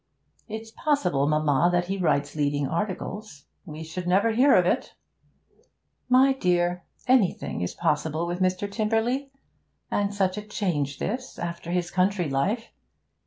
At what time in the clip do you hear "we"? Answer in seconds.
3.67-3.83